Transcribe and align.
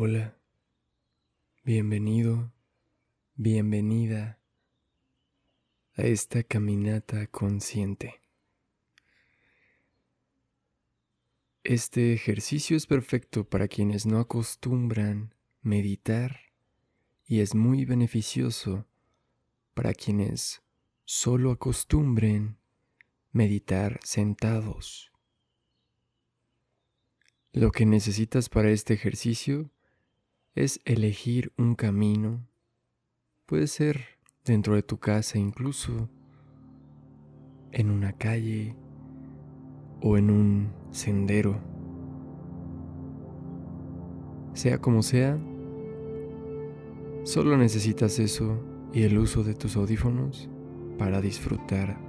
Hola, 0.00 0.38
bienvenido, 1.64 2.52
bienvenida 3.34 4.38
a 5.96 6.02
esta 6.02 6.44
caminata 6.44 7.26
consciente. 7.26 8.22
Este 11.64 12.12
ejercicio 12.12 12.76
es 12.76 12.86
perfecto 12.86 13.42
para 13.42 13.66
quienes 13.66 14.06
no 14.06 14.20
acostumbran 14.20 15.34
meditar 15.62 16.42
y 17.26 17.40
es 17.40 17.56
muy 17.56 17.84
beneficioso 17.84 18.86
para 19.74 19.94
quienes 19.94 20.62
solo 21.06 21.50
acostumbren 21.50 22.56
meditar 23.32 23.98
sentados. 24.04 25.10
Lo 27.50 27.72
que 27.72 27.84
necesitas 27.84 28.48
para 28.48 28.70
este 28.70 28.94
ejercicio 28.94 29.72
es 30.58 30.80
elegir 30.84 31.52
un 31.56 31.76
camino. 31.76 32.44
Puede 33.46 33.68
ser 33.68 34.18
dentro 34.44 34.74
de 34.74 34.82
tu 34.82 34.98
casa 34.98 35.38
incluso, 35.38 36.08
en 37.70 37.90
una 37.90 38.12
calle 38.12 38.74
o 40.02 40.18
en 40.18 40.30
un 40.30 40.72
sendero. 40.90 41.60
Sea 44.52 44.80
como 44.80 45.04
sea, 45.04 45.38
solo 47.22 47.56
necesitas 47.56 48.18
eso 48.18 48.60
y 48.92 49.04
el 49.04 49.16
uso 49.16 49.44
de 49.44 49.54
tus 49.54 49.76
audífonos 49.76 50.50
para 50.98 51.20
disfrutar 51.20 52.00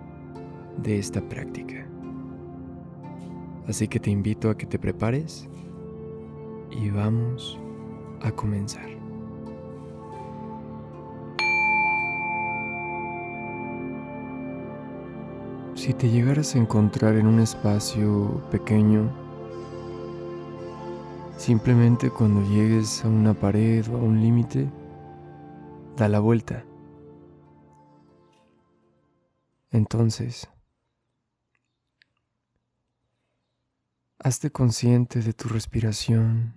de 0.82 0.98
esta 0.98 1.22
práctica. 1.30 1.88
Así 3.68 3.88
que 3.88 4.00
te 4.00 4.10
invito 4.10 4.50
a 4.50 4.58
que 4.58 4.66
te 4.66 4.80
prepares 4.80 5.48
y 6.72 6.90
vamos 6.90 7.60
a 8.22 8.32
comenzar. 8.32 8.88
Si 15.76 15.94
te 15.94 16.10
llegaras 16.10 16.56
a 16.56 16.58
encontrar 16.58 17.16
en 17.16 17.26
un 17.26 17.40
espacio 17.40 18.44
pequeño, 18.52 19.10
simplemente 21.38 22.10
cuando 22.10 22.42
llegues 22.50 23.06
a 23.06 23.08
una 23.08 23.34
pared 23.34 23.88
o 23.88 23.96
a 23.96 24.02
un 24.02 24.22
límite, 24.22 24.70
da 25.96 26.10
la 26.10 26.20
vuelta. 26.20 26.66
Entonces, 29.72 30.50
hazte 34.20 34.52
consciente 34.52 35.22
de 35.22 35.32
tu 35.32 35.48
respiración 35.48 36.56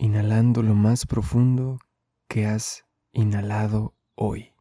inhalando 0.00 0.62
lo 0.62 0.74
más 0.74 1.04
profundo 1.04 1.78
que 2.26 2.46
has 2.46 2.86
inhalado 3.12 3.94
hoy. 4.14 4.54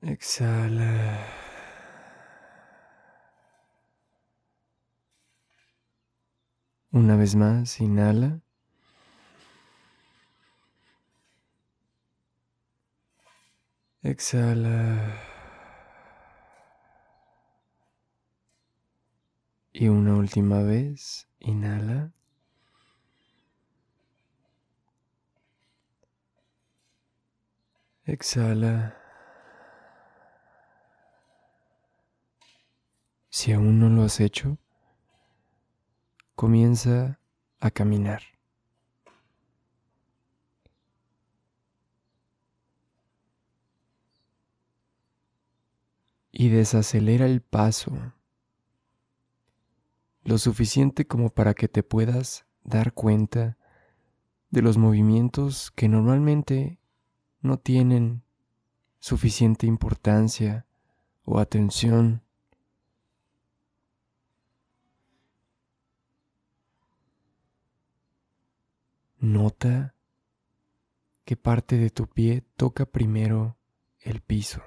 Exhala. 0.00 1.18
Una 6.92 7.16
vez 7.16 7.34
más, 7.34 7.78
inhala. 7.78 8.40
Exhala. 14.02 15.35
Y 19.78 19.88
una 19.88 20.14
última 20.16 20.62
vez, 20.62 21.28
inhala. 21.38 22.10
Exhala. 28.06 28.96
Si 33.28 33.52
aún 33.52 33.78
no 33.78 33.90
lo 33.90 34.04
has 34.04 34.18
hecho, 34.20 34.56
comienza 36.34 37.20
a 37.60 37.70
caminar. 37.70 38.22
Y 46.32 46.48
desacelera 46.48 47.26
el 47.26 47.42
paso 47.42 47.92
lo 50.26 50.38
suficiente 50.38 51.06
como 51.06 51.30
para 51.30 51.54
que 51.54 51.68
te 51.68 51.84
puedas 51.84 52.46
dar 52.64 52.92
cuenta 52.92 53.56
de 54.50 54.60
los 54.60 54.76
movimientos 54.76 55.70
que 55.70 55.88
normalmente 55.88 56.80
no 57.40 57.58
tienen 57.58 58.24
suficiente 58.98 59.68
importancia 59.68 60.66
o 61.24 61.38
atención. 61.38 62.22
Nota 69.18 69.94
que 71.24 71.36
parte 71.36 71.78
de 71.78 71.90
tu 71.90 72.08
pie 72.08 72.44
toca 72.56 72.84
primero 72.84 73.56
el 74.00 74.20
piso. 74.22 74.60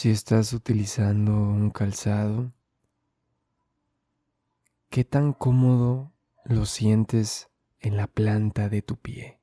Si 0.00 0.08
estás 0.08 0.54
utilizando 0.54 1.32
un 1.32 1.68
calzado, 1.68 2.54
¿qué 4.88 5.04
tan 5.04 5.34
cómodo 5.34 6.10
lo 6.46 6.64
sientes 6.64 7.50
en 7.80 7.98
la 7.98 8.06
planta 8.06 8.70
de 8.70 8.80
tu 8.80 8.96
pie? 8.96 9.42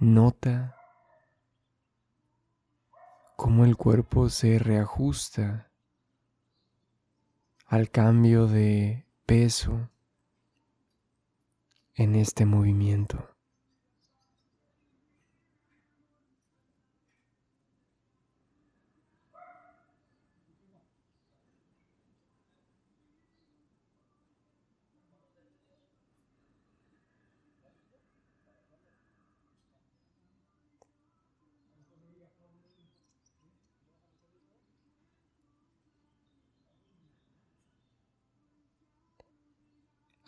Nota 0.00 0.79
cómo 3.40 3.64
el 3.64 3.74
cuerpo 3.74 4.28
se 4.28 4.58
reajusta 4.58 5.70
al 7.64 7.88
cambio 7.88 8.46
de 8.46 9.06
peso 9.24 9.88
en 11.94 12.16
este 12.16 12.44
movimiento. 12.44 13.29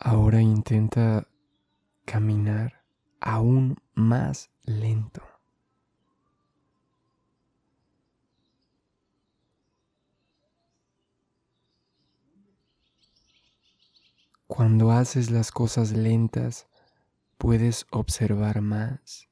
Ahora 0.05 0.41
intenta 0.41 1.29
caminar 2.03 2.83
aún 3.21 3.77
más 3.93 4.51
lento. 4.63 5.21
Cuando 14.45 14.91
haces 14.91 15.31
las 15.31 15.53
cosas 15.53 15.93
lentas, 15.93 16.67
puedes 17.37 17.87
observar 17.89 18.59
más. 18.59 19.29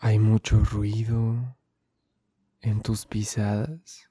Hay 0.00 0.20
mucho 0.20 0.64
ruido 0.64 1.56
en 2.60 2.82
tus 2.82 3.04
pisadas. 3.04 4.08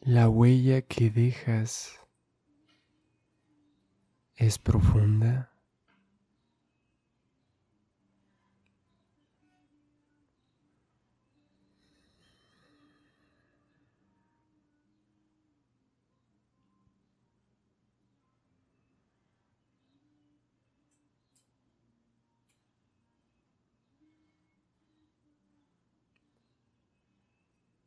La 0.00 0.28
huella 0.28 0.82
que 0.82 1.10
dejas 1.10 2.00
es 4.34 4.58
profunda. 4.58 5.51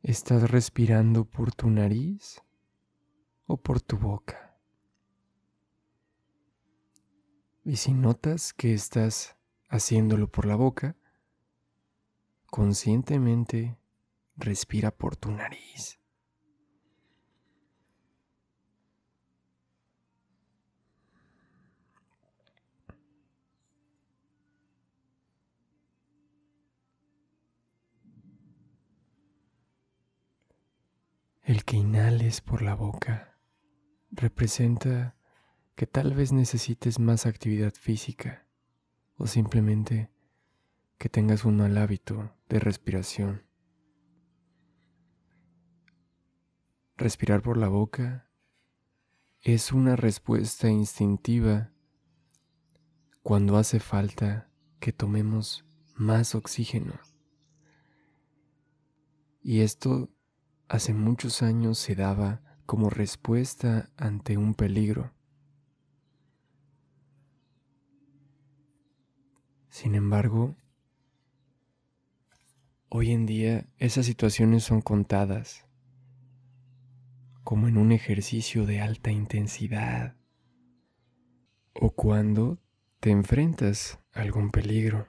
¿Estás 0.08 0.48
respirando 0.48 1.24
por 1.24 1.52
tu 1.52 1.68
nariz 1.68 2.40
o 3.48 3.56
por 3.56 3.80
tu 3.80 3.96
boca? 3.96 4.56
Y 7.64 7.74
si 7.74 7.92
notas 7.92 8.52
que 8.52 8.72
estás 8.72 9.36
haciéndolo 9.68 10.30
por 10.30 10.46
la 10.46 10.54
boca, 10.54 10.94
conscientemente 12.46 13.80
respira 14.36 14.92
por 14.92 15.16
tu 15.16 15.32
nariz. 15.32 15.98
El 31.46 31.64
que 31.64 31.76
inhales 31.76 32.40
por 32.40 32.60
la 32.60 32.74
boca 32.74 33.38
representa 34.10 35.14
que 35.76 35.86
tal 35.86 36.12
vez 36.12 36.32
necesites 36.32 36.98
más 36.98 37.24
actividad 37.24 37.72
física 37.72 38.48
o 39.16 39.28
simplemente 39.28 40.10
que 40.98 41.08
tengas 41.08 41.44
un 41.44 41.58
mal 41.58 41.78
hábito 41.78 42.34
de 42.48 42.58
respiración. 42.58 43.44
Respirar 46.96 47.42
por 47.42 47.58
la 47.58 47.68
boca 47.68 48.28
es 49.40 49.70
una 49.70 49.94
respuesta 49.94 50.68
instintiva 50.68 51.70
cuando 53.22 53.56
hace 53.56 53.78
falta 53.78 54.50
que 54.80 54.92
tomemos 54.92 55.64
más 55.94 56.34
oxígeno. 56.34 56.98
Y 59.44 59.60
esto 59.60 60.10
hace 60.68 60.92
muchos 60.94 61.42
años 61.42 61.78
se 61.78 61.94
daba 61.94 62.40
como 62.66 62.90
respuesta 62.90 63.90
ante 63.96 64.36
un 64.36 64.54
peligro. 64.54 65.12
Sin 69.70 69.94
embargo, 69.94 70.56
hoy 72.88 73.12
en 73.12 73.26
día 73.26 73.66
esas 73.78 74.06
situaciones 74.06 74.64
son 74.64 74.80
contadas, 74.80 75.66
como 77.44 77.68
en 77.68 77.76
un 77.76 77.92
ejercicio 77.92 78.66
de 78.66 78.80
alta 78.80 79.10
intensidad 79.10 80.16
o 81.74 81.90
cuando 81.90 82.58
te 83.00 83.10
enfrentas 83.10 84.00
a 84.12 84.22
algún 84.22 84.50
peligro. 84.50 85.08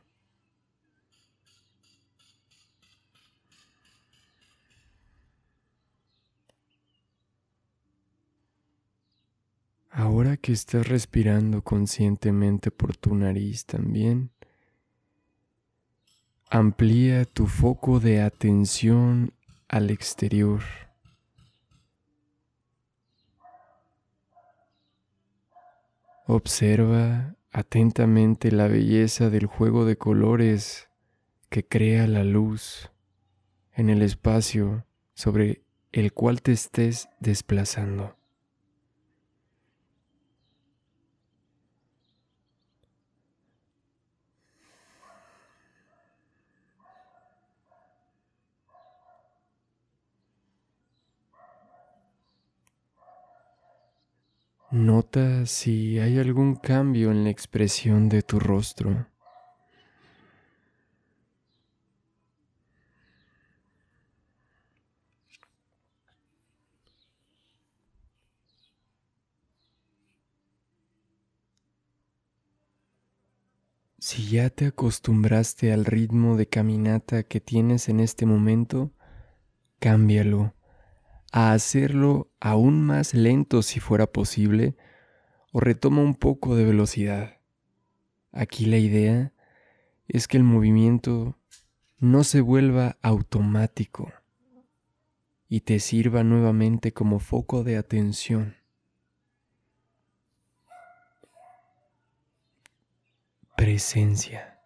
Ahora 10.00 10.38
que 10.38 10.52
estás 10.52 10.88
respirando 10.88 11.64
conscientemente 11.64 12.70
por 12.70 12.96
tu 12.96 13.16
nariz 13.16 13.66
también, 13.66 14.30
amplía 16.52 17.26
tu 17.26 17.48
foco 17.48 18.00
de 18.00 18.22
atención 18.22 19.34
al 19.68 19.90
exterior. 19.90 20.62
Observa 26.28 27.36
atentamente 27.52 28.52
la 28.52 28.68
belleza 28.68 29.32
del 29.32 29.48
juego 29.48 29.84
de 29.86 29.98
colores 29.98 30.90
que 31.50 31.68
crea 31.68 32.06
la 32.06 32.24
luz 32.24 32.92
en 33.74 33.90
el 33.90 34.04
espacio 34.04 34.86
sobre 35.16 35.64
el 35.92 36.14
cual 36.14 36.44
te 36.44 36.52
estés 36.52 37.10
desplazando. 37.20 38.16
Nota 54.70 55.46
si 55.46 55.98
hay 55.98 56.20
algún 56.20 56.56
cambio 56.56 57.10
en 57.12 57.24
la 57.24 57.30
expresión 57.30 58.10
de 58.10 58.22
tu 58.22 58.38
rostro. 58.38 59.08
Si 74.00 74.30
ya 74.30 74.50
te 74.50 74.66
acostumbraste 74.66 75.72
al 75.72 75.86
ritmo 75.86 76.36
de 76.36 76.50
caminata 76.50 77.24
que 77.24 77.40
tienes 77.40 77.88
en 77.88 78.02
este 78.02 78.26
momento, 78.26 78.92
cámbialo 79.80 80.57
a 81.32 81.52
hacerlo 81.54 82.32
aún 82.40 82.82
más 82.82 83.14
lento 83.14 83.62
si 83.62 83.80
fuera 83.80 84.08
posible 84.08 84.76
o 85.52 85.60
retoma 85.60 86.02
un 86.02 86.16
poco 86.16 86.56
de 86.56 86.66
velocidad. 86.66 87.38
Aquí 88.32 88.66
la 88.66 88.78
idea 88.78 89.34
es 90.08 90.28
que 90.28 90.38
el 90.38 90.44
movimiento 90.44 91.38
no 92.00 92.24
se 92.24 92.42
vuelva 92.42 92.98
automático 93.02 94.12
y 95.50 95.62
te 95.62 95.80
sirva 95.80 96.24
nuevamente 96.24 96.94
como 96.94 97.20
foco 97.20 97.64
de 97.64 97.78
atención. 97.78 98.56
Presencia. 103.56 104.60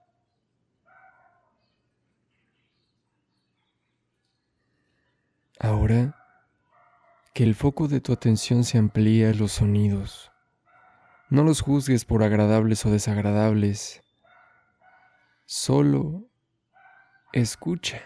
Ahora 5.59 6.20
que 7.33 7.43
el 7.43 7.55
foco 7.55 7.88
de 7.88 8.01
tu 8.01 8.11
atención 8.11 8.63
se 8.63 8.77
amplíe 8.77 9.27
a 9.27 9.33
los 9.33 9.53
sonidos. 9.53 10.31
No 11.29 11.43
los 11.43 11.61
juzgues 11.61 12.03
por 12.03 12.23
agradables 12.23 12.85
o 12.85 12.91
desagradables. 12.91 14.01
Solo 15.45 16.27
escucha 17.31 18.01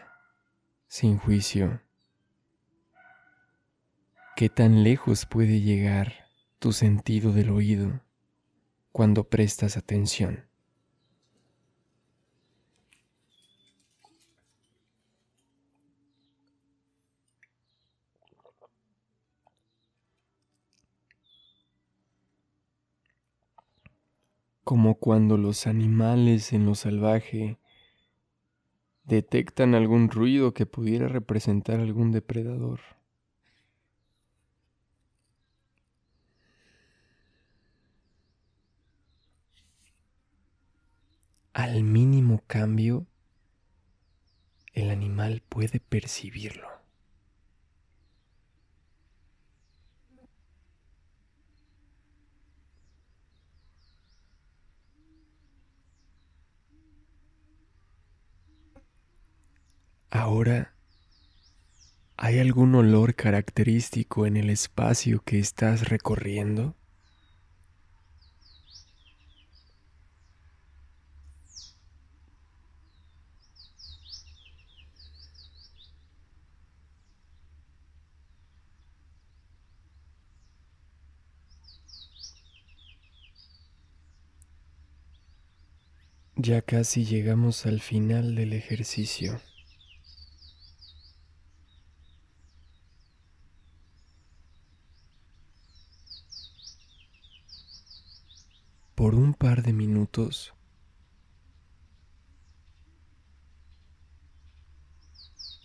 sin 0.88 1.17
juicio. 1.17 1.82
¿Qué 4.36 4.50
tan 4.50 4.84
lejos 4.84 5.25
puede 5.25 5.62
llegar 5.62 6.13
tu 6.60 6.72
sentido 6.72 7.32
del 7.32 7.50
oído 7.50 8.01
cuando 8.91 9.24
prestas 9.24 9.75
atención? 9.75 10.46
Como 24.65 24.95
cuando 24.95 25.38
los 25.38 25.67
animales 25.67 26.51
en 26.51 26.65
lo 26.65 26.74
salvaje 26.74 27.60
detectan 29.03 29.75
algún 29.75 30.10
ruido 30.10 30.55
que 30.55 30.65
pudiera 30.65 31.07
representar 31.07 31.79
algún 31.79 32.12
depredador. 32.12 32.79
Al 41.53 41.84
mínimo 41.84 42.41
cambio, 42.48 43.05
el 44.74 44.89
animal 44.89 45.43
puede 45.48 45.79
percibirlo. 45.79 46.85
Ahora, 60.15 60.74
¿hay 62.17 62.39
algún 62.39 62.75
olor 62.75 63.15
característico 63.15 64.25
en 64.25 64.36
el 64.36 64.50
espacio 64.50 65.22
que 65.24 65.39
estás 65.39 65.88
recorriendo? 65.88 66.75
Ya 86.38 86.62
casi 86.62 87.03
llegamos 87.03 87.65
al 87.65 87.81
final 87.81 88.36
del 88.36 88.53
ejercicio. 88.53 89.41
Por 99.06 99.14
un 99.14 99.36
par 99.36 99.62
de 99.62 99.72
minutos. 99.72 100.56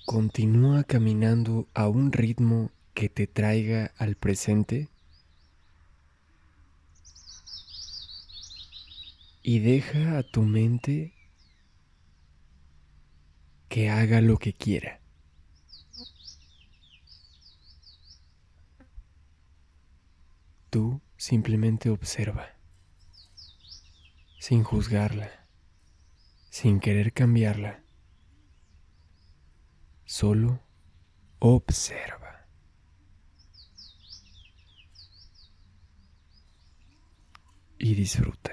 Continúa 0.04 0.84
caminando 0.84 1.66
a 1.72 1.88
un 1.88 2.12
ritmo 2.12 2.70
que 2.92 3.08
te 3.08 3.26
traiga 3.26 3.94
al 3.96 4.16
presente. 4.16 4.90
Y 9.42 9.60
deja 9.60 10.18
a 10.18 10.22
tu 10.22 10.42
mente 10.42 11.14
que 13.70 13.88
haga 13.88 14.20
lo 14.20 14.36
que 14.36 14.52
quiera. 14.52 15.00
Tú 20.68 21.00
simplemente 21.16 21.88
observa, 21.88 22.59
sin 24.40 24.64
juzgarla, 24.64 25.30
sin 26.48 26.80
querer 26.80 27.12
cambiarla. 27.12 27.84
Solo 30.06 30.60
observa. 31.40 32.46
Y 37.76 37.94
disfruta. 37.94 38.49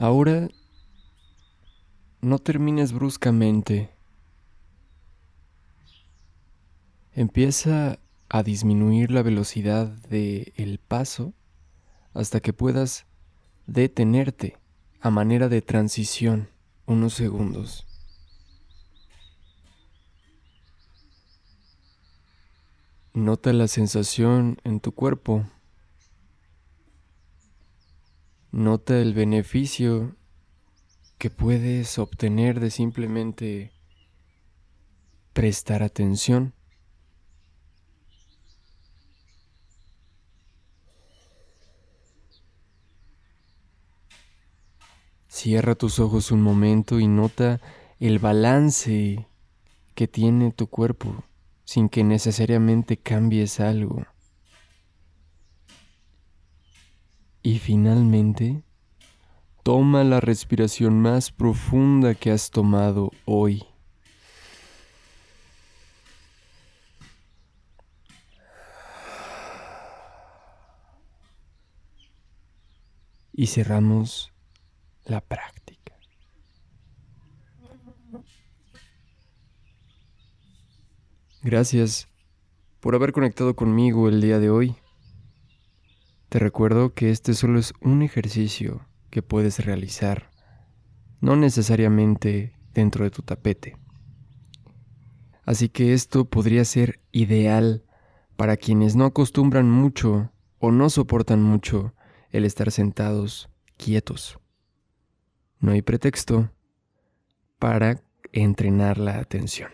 Ahora 0.00 0.48
no 2.22 2.38
termines 2.38 2.94
bruscamente. 2.94 3.90
Empieza 7.12 7.98
a 8.30 8.42
disminuir 8.42 9.10
la 9.10 9.20
velocidad 9.20 9.88
del 10.08 10.54
el 10.56 10.78
paso 10.78 11.34
hasta 12.14 12.40
que 12.40 12.54
puedas 12.54 13.04
detenerte 13.66 14.56
a 15.02 15.10
manera 15.10 15.50
de 15.50 15.60
transición 15.60 16.48
unos 16.86 17.12
segundos. 17.12 17.86
Nota 23.12 23.52
la 23.52 23.68
sensación 23.68 24.56
en 24.64 24.80
tu 24.80 24.92
cuerpo 24.92 25.44
Nota 28.52 28.98
el 28.98 29.14
beneficio 29.14 30.16
que 31.18 31.30
puedes 31.30 31.98
obtener 31.98 32.58
de 32.58 32.70
simplemente 32.70 33.72
prestar 35.32 35.84
atención. 35.84 36.52
Cierra 45.28 45.76
tus 45.76 46.00
ojos 46.00 46.32
un 46.32 46.42
momento 46.42 46.98
y 46.98 47.06
nota 47.06 47.60
el 48.00 48.18
balance 48.18 49.28
que 49.94 50.08
tiene 50.08 50.50
tu 50.50 50.66
cuerpo 50.66 51.24
sin 51.64 51.88
que 51.88 52.02
necesariamente 52.02 52.96
cambies 52.96 53.60
algo. 53.60 54.09
Y 57.42 57.58
finalmente, 57.58 58.62
toma 59.62 60.04
la 60.04 60.20
respiración 60.20 61.00
más 61.00 61.32
profunda 61.32 62.14
que 62.14 62.30
has 62.30 62.50
tomado 62.50 63.12
hoy. 63.24 63.64
Y 73.32 73.46
cerramos 73.46 74.32
la 75.06 75.22
práctica. 75.22 75.94
Gracias 81.42 82.06
por 82.80 82.94
haber 82.94 83.12
conectado 83.12 83.56
conmigo 83.56 84.10
el 84.10 84.20
día 84.20 84.38
de 84.38 84.50
hoy. 84.50 84.76
Te 86.30 86.38
recuerdo 86.38 86.94
que 86.94 87.10
este 87.10 87.34
solo 87.34 87.58
es 87.58 87.72
un 87.80 88.02
ejercicio 88.02 88.86
que 89.10 89.20
puedes 89.20 89.64
realizar, 89.64 90.30
no 91.20 91.34
necesariamente 91.34 92.56
dentro 92.72 93.02
de 93.02 93.10
tu 93.10 93.22
tapete. 93.22 93.76
Así 95.44 95.68
que 95.68 95.92
esto 95.92 96.26
podría 96.26 96.64
ser 96.64 97.00
ideal 97.10 97.84
para 98.36 98.56
quienes 98.56 98.94
no 98.94 99.06
acostumbran 99.06 99.68
mucho 99.68 100.30
o 100.60 100.70
no 100.70 100.88
soportan 100.88 101.42
mucho 101.42 101.94
el 102.30 102.44
estar 102.44 102.70
sentados 102.70 103.50
quietos. 103.76 104.38
No 105.58 105.72
hay 105.72 105.82
pretexto 105.82 106.52
para 107.58 108.04
entrenar 108.30 108.98
la 108.98 109.18
atención. 109.18 109.72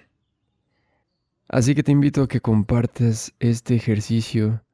Así 1.48 1.74
que 1.74 1.82
te 1.82 1.92
invito 1.92 2.22
a 2.22 2.28
que 2.28 2.40
compartas 2.40 3.34
este 3.40 3.74
ejercicio 3.74 4.64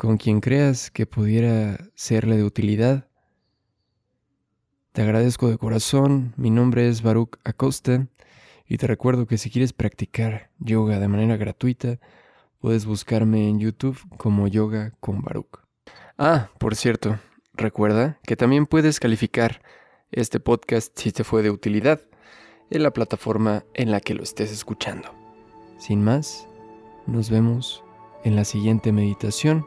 con 0.00 0.16
quien 0.16 0.40
creas 0.40 0.90
que 0.90 1.04
pudiera 1.04 1.76
serle 1.94 2.38
de 2.38 2.44
utilidad 2.44 3.06
Te 4.92 5.02
agradezco 5.02 5.50
de 5.50 5.58
corazón, 5.58 6.32
mi 6.38 6.48
nombre 6.48 6.88
es 6.88 7.02
Baruch 7.02 7.36
Acosta 7.44 8.06
y 8.66 8.78
te 8.78 8.86
recuerdo 8.86 9.26
que 9.26 9.36
si 9.36 9.50
quieres 9.50 9.74
practicar 9.74 10.48
yoga 10.58 10.98
de 11.00 11.08
manera 11.08 11.36
gratuita, 11.36 11.98
puedes 12.60 12.86
buscarme 12.86 13.46
en 13.46 13.60
YouTube 13.60 13.98
como 14.16 14.48
Yoga 14.48 14.94
con 15.00 15.20
Baruch. 15.20 15.60
Ah, 16.16 16.48
por 16.58 16.76
cierto, 16.76 17.18
recuerda 17.52 18.18
que 18.22 18.36
también 18.36 18.64
puedes 18.64 19.00
calificar 19.00 19.60
este 20.12 20.40
podcast 20.40 20.98
si 20.98 21.12
te 21.12 21.24
fue 21.24 21.42
de 21.42 21.50
utilidad 21.50 22.00
en 22.70 22.84
la 22.84 22.92
plataforma 22.92 23.64
en 23.74 23.90
la 23.90 24.00
que 24.00 24.14
lo 24.14 24.22
estés 24.22 24.50
escuchando. 24.50 25.10
Sin 25.76 26.02
más, 26.02 26.48
nos 27.06 27.28
vemos 27.28 27.84
en 28.24 28.34
la 28.34 28.46
siguiente 28.46 28.92
meditación. 28.92 29.66